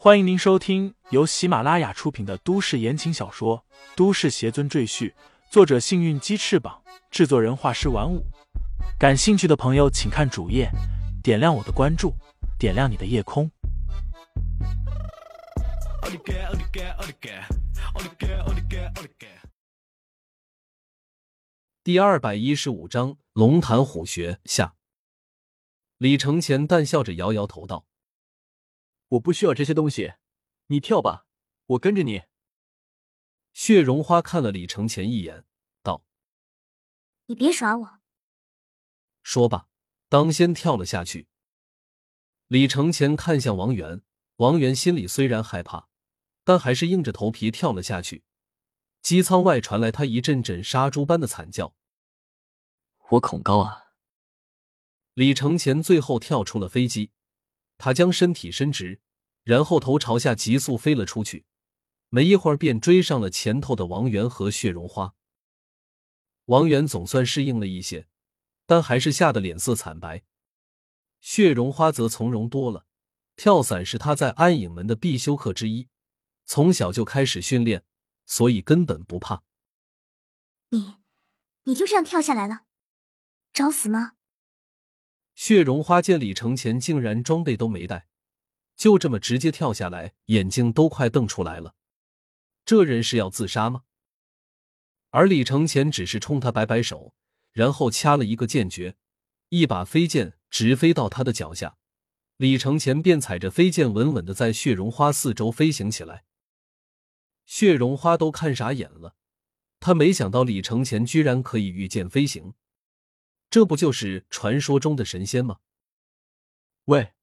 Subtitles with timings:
[0.00, 3.64] 欢迎您收听由喜马拉雅出品的都市言情小说
[3.96, 5.10] 《都市邪尊赘婿》，
[5.50, 8.24] 作者：幸运鸡翅膀，制作人：画师玩五。
[8.96, 10.70] 感兴趣的朋友，请看主页，
[11.20, 12.14] 点亮我的关注，
[12.60, 13.50] 点亮你的夜空。
[21.82, 24.76] 第二百一十五章龙潭虎穴下。
[25.96, 27.84] 李承前淡笑着摇摇头道
[29.08, 30.14] ：“我不需要这些东西，
[30.66, 31.26] 你跳吧，
[31.66, 32.24] 我跟着你。”
[33.54, 35.44] 血绒花看了李承前一眼，
[35.82, 36.04] 道
[37.26, 38.00] ：“你别耍我。”
[39.22, 39.68] 说罢，
[40.08, 41.28] 当先跳了下去。
[42.46, 44.02] 李承前看向王源，
[44.36, 45.88] 王源心里虽然害怕，
[46.44, 48.24] 但还是硬着头皮跳了下去。
[49.02, 51.74] 机舱外传来他一阵阵杀猪般的惨叫。
[53.10, 53.92] 我恐高啊！
[55.14, 57.10] 李承前最后跳出了飞机，
[57.78, 59.00] 他将身体伸直，
[59.44, 61.46] 然后头朝下急速飞了出去。
[62.10, 65.14] 没一会儿，便追上了前头的王源和血绒花。
[66.46, 68.08] 王源总算适应了一些，
[68.66, 70.24] 但还是吓得脸色惨白。
[71.20, 72.86] 血绒花则从容多了，
[73.36, 75.88] 跳伞是他在暗影门的必修课之一，
[76.44, 77.84] 从小就开始训练，
[78.24, 79.42] 所以根本不怕。
[80.70, 80.96] 你，
[81.64, 82.64] 你就这样跳下来了？
[83.52, 84.17] 找死吗？
[85.38, 88.08] 血绒花见李承前竟然装备都没带，
[88.76, 91.76] 就这么直接跳下来，眼睛都快瞪出来了。
[92.64, 93.84] 这人是要自杀吗？
[95.10, 97.14] 而李承前只是冲他摆摆手，
[97.52, 98.96] 然后掐了一个剑诀，
[99.50, 101.78] 一把飞剑直飞到他的脚下。
[102.38, 106.24] 李承前便踩着飞剑稳稳的在血绒花四周飞行起来。
[107.46, 109.14] 血绒花都看傻眼了，
[109.78, 112.54] 他没想到李承前居然可以御剑飞行。
[113.50, 115.60] 这不就是传说中的神仙吗？
[116.84, 117.14] 喂，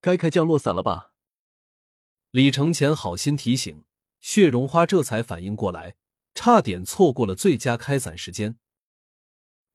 [0.00, 1.12] 该开降落伞了吧？
[2.30, 3.84] 李承前好心提醒，
[4.20, 5.96] 血绒花这才反应过来，
[6.34, 8.58] 差点错过了最佳开伞时间。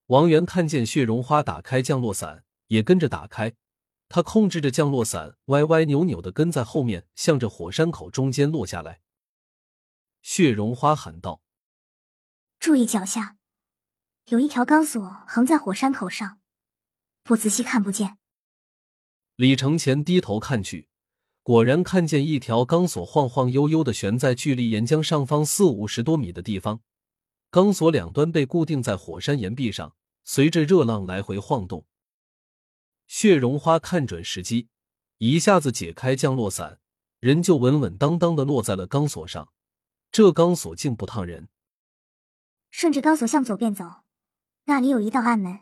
[0.07, 3.55] 王源看见血绒花打开降落伞，也跟着打开。
[4.07, 9.01] 他控制着降落伞，歪歪扭扭的跟在后面，向着火山口中间落下来。
[10.21, 11.41] 血绒花喊道
[12.59, 13.37] ：“注意脚下！”
[14.29, 16.39] 有一条钢索横在火山口上，
[17.21, 18.17] 不仔细看不见。
[19.35, 20.87] 李承前低头看去，
[21.43, 26.81] 果然看见一条钢索晃晃悠悠的悬在距离岩浆上方四五十多米的地方，
[27.51, 31.85] 钢索两端被固定在火山岩壁上，随着热浪来回晃动。
[33.05, 34.69] 血绒花看准时机，
[35.19, 36.79] 一下子解开降落伞，
[37.19, 39.53] 人就稳稳当当的落在了钢索上。
[40.11, 41.47] 这钢索竟不烫人。
[42.71, 44.04] 顺着钢索向左边走。
[44.67, 45.59] 那里有一道暗门，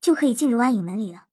[0.00, 1.26] 就可以进入暗影门里了。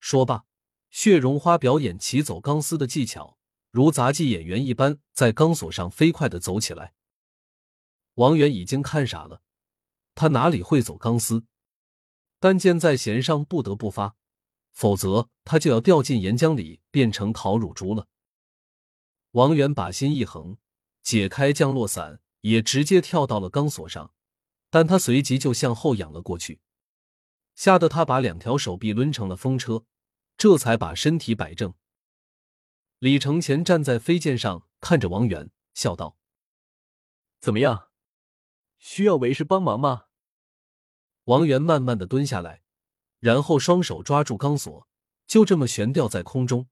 [0.00, 0.44] 说罢，
[0.88, 3.36] 血绒花表演骑走钢丝的技巧，
[3.70, 6.94] 如杂技演员一般，在钢索上飞快的走起来。
[8.14, 9.42] 王源已经看傻了，
[10.14, 11.44] 他哪里会走钢丝？
[12.40, 14.16] 但箭在弦上，不得不发，
[14.72, 18.06] 否则他就要掉进岩浆里，变成烤乳猪了。
[19.32, 20.56] 王源把心一横，
[21.02, 24.14] 解开降落伞，也直接跳到了钢索上。
[24.70, 26.60] 但他随即就向后仰了过去，
[27.54, 29.84] 吓得他把两条手臂抡成了风车，
[30.36, 31.74] 这才把身体摆正。
[32.98, 36.16] 李承前站在飞剑上，看着王源，笑道
[37.40, 37.88] ：“怎么样？
[38.78, 40.06] 需要为师帮忙吗？”
[41.24, 42.62] 王源慢慢的蹲下来，
[43.20, 44.88] 然后双手抓住钢索，
[45.26, 46.68] 就这么悬吊在空中。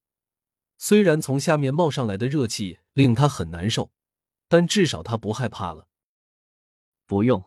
[0.78, 3.92] 虽然从下面冒上来的热气令他很难受，
[4.48, 5.88] 但至少他不害怕了。
[7.06, 7.44] 不用。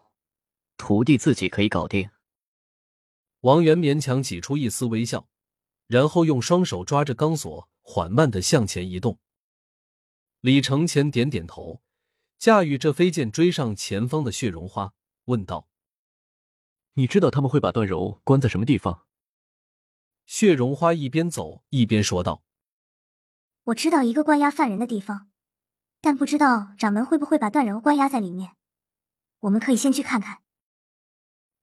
[0.79, 2.09] 徒弟自己可以搞定。
[3.41, 5.28] 王源勉强挤出一丝微笑，
[5.88, 9.19] 然后用双手抓着钢索，缓慢的向前移动。
[10.40, 11.81] 李承前点点头，
[12.38, 14.94] 驾驭着飞剑追上前方的血绒花，
[15.25, 15.67] 问道
[16.96, 19.06] ：“你知道他们会把段柔关在什么地方？”
[20.25, 22.44] 血绒花一边走一边说道
[23.66, 25.29] ：“我知道一个关押犯人的地方，
[25.99, 28.53] 但不知道掌门会不会把段柔关押在里面。
[29.41, 30.41] 我们可以先去看看。”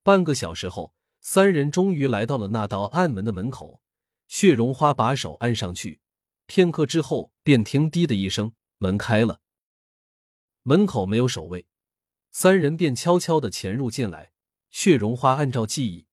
[0.07, 3.83] 半个小时后，三人终于来到了那道暗门的门口。
[4.29, 6.01] 血绒花把手按上去，
[6.47, 9.41] 片刻之后，便听“滴”的一声，门开了。
[10.63, 11.67] 门口没有守卫，
[12.31, 14.31] 三人便悄悄的潜入进来。
[14.71, 16.07] 血绒花按照记忆，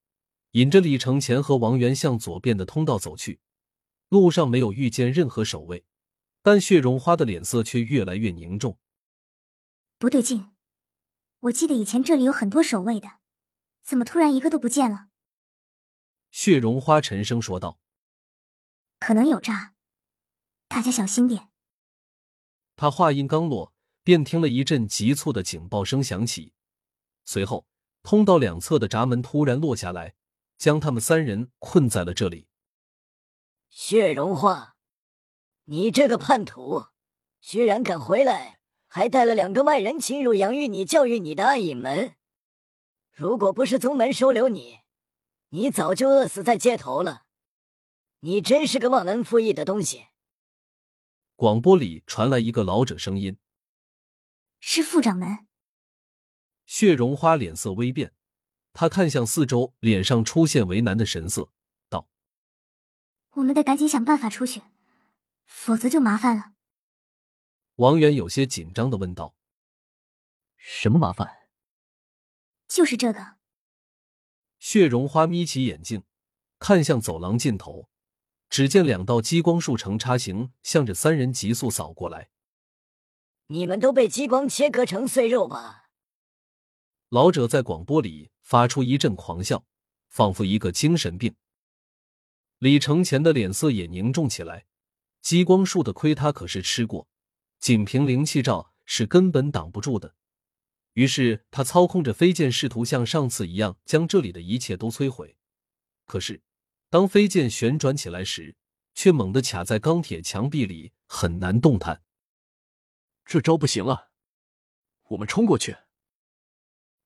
[0.58, 3.38] 引着李承前和王源向左边的通道走去。
[4.08, 5.84] 路上没有遇见任何守卫，
[6.42, 8.76] 但血绒花的脸色却越来越凝重。
[9.98, 10.48] 不对劲，
[11.42, 13.08] 我记得以前这里有很多守卫的。
[13.84, 15.08] 怎么突然一个都不见了？
[16.30, 17.78] 血绒花沉声说道
[18.98, 19.74] ：“可能有诈，
[20.66, 21.50] 大家小心点。”
[22.74, 26.54] 他话音刚落，便听了一阵急促的警报声响起，
[27.24, 27.66] 随后
[28.02, 30.14] 通道两侧的闸门突然落下来，
[30.56, 32.48] 将他们三人困在了这里。
[33.68, 34.76] 血融化，
[35.64, 36.86] 你这个叛徒，
[37.40, 42.16] 居然敢回来，还带了两个外人侵入养育你、教育你的暗影门。
[43.14, 44.80] 如果不是宗门收留你，
[45.50, 47.26] 你早就饿死在街头了。
[48.20, 50.06] 你真是个忘恩负义的东西！
[51.36, 53.38] 广播里传来一个老者声音
[54.58, 55.46] ：“是副掌门。”
[56.66, 58.12] 血绒花脸色微变，
[58.72, 61.52] 他看向四周，脸上出现为难的神色，
[61.88, 62.08] 道
[63.34, 64.62] ：“我们得赶紧想办法出去，
[65.44, 66.54] 否则就麻烦了。”
[67.76, 69.36] 王源有些紧张的问道
[70.56, 71.42] ：“什么麻烦
[72.74, 73.36] ？”“就是这个。”
[74.58, 76.02] 血绒花眯起眼睛，
[76.58, 77.88] 看向走廊尽头。
[78.50, 82.30] 只见两道激光束呈叉形，向着三人急速扫过来。
[83.46, 85.90] 你们都被激光切割成碎肉吧！
[87.10, 89.64] 老者在广播里发出一阵狂笑，
[90.08, 91.36] 仿佛一个精神病。
[92.58, 94.66] 李承前的脸色也凝重起来。
[95.20, 97.06] 激光束的亏他可是吃过，
[97.58, 100.14] 仅凭灵气罩是根本挡不住的。
[100.94, 105.36] 于是他操控着飞剑，试图像上次一样将这里的一切都摧毁。
[106.06, 106.42] 可是。
[106.90, 108.54] 当飞剑旋转起来时，
[108.94, 112.04] 却猛地卡在钢铁墙壁里，很难动弹。
[113.24, 114.12] 这招不行了，
[115.08, 115.78] 我们冲过去。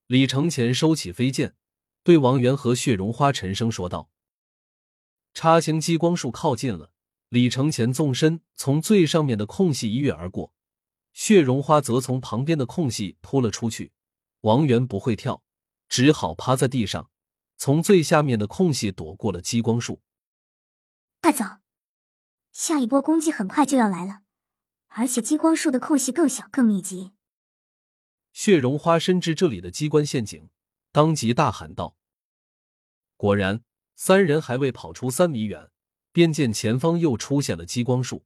[0.06, 1.56] 李承前收起飞剑，
[2.02, 4.10] 对王源和血绒花沉声说道
[5.32, 6.92] ：“叉形激光束靠近了。”
[7.30, 10.52] 李承前纵身从最上面的空隙一跃而过，
[11.18, 13.90] 血绒花则从旁边的空隙扑了出去。
[14.42, 15.42] 王源不会跳，
[15.88, 17.10] 只好趴在地上。
[17.56, 20.00] 从最下面的空隙躲过了激光束，
[21.20, 21.44] 快走！
[22.52, 24.20] 下一波攻击很快就要来了，
[24.86, 27.10] 而且激光束的空隙更小、更密集。
[28.32, 30.48] 血绒花深知这里的机关陷阱，
[30.92, 31.96] 当即大喊道
[33.18, 33.64] ：“果然！”
[33.96, 35.72] 三人还未跑出三米远，
[36.12, 38.24] 便见前方又出现了激光束。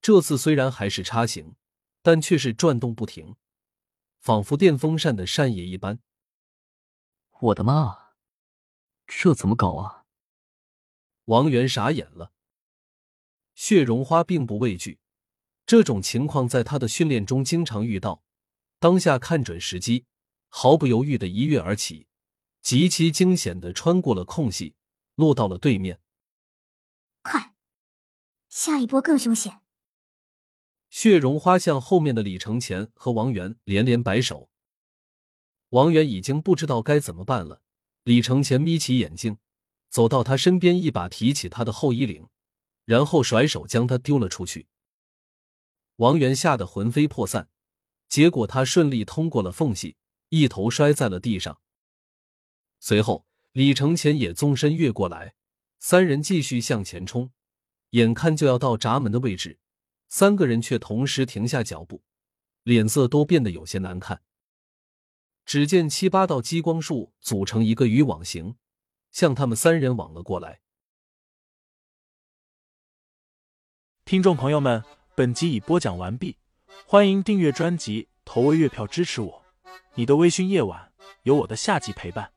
[0.00, 1.54] 这次虽然还是叉形，
[2.02, 3.36] 但却是转动不停，
[4.18, 6.00] 仿佛电风扇的扇叶一般。
[7.40, 8.14] 我的妈！
[9.06, 10.04] 这怎么搞啊？
[11.26, 12.32] 王源傻眼了。
[13.54, 14.98] 血绒花并不畏惧
[15.64, 18.24] 这种情况，在他的训练中经常遇到。
[18.78, 20.06] 当下看准时机，
[20.48, 22.08] 毫不犹豫的一跃而起，
[22.60, 24.74] 极其惊险的穿过了空隙，
[25.14, 26.00] 落到了对面。
[27.22, 27.54] 快，
[28.48, 29.61] 下一波更凶险！
[30.92, 34.50] 血绒花向后面的李承前和王源连连摆手。
[35.70, 37.62] 王源已经不知道该怎么办了。
[38.04, 39.38] 李承前眯起眼睛，
[39.88, 42.28] 走到他身边，一把提起他的后衣领，
[42.84, 44.66] 然后甩手将他丢了出去。
[45.96, 47.48] 王源吓得魂飞魄散，
[48.10, 49.96] 结果他顺利通过了缝隙，
[50.28, 51.58] 一头摔在了地上。
[52.80, 55.36] 随后，李承前也纵身越过来，
[55.78, 57.30] 三人继续向前冲。
[57.90, 59.58] 眼看就要到闸门的位置，
[60.12, 62.02] 三个人却同时停下脚步，
[62.64, 64.20] 脸色都变得有些难看。
[65.46, 68.56] 只见七八道激光束组成一个渔网形，
[69.10, 70.60] 向他们三人网了过来。
[74.04, 76.36] 听众朋友们，本集已播讲完毕，
[76.86, 79.42] 欢迎订阅专辑，投喂月票支持我。
[79.94, 82.31] 你的微醺夜晚，有我的下集陪伴。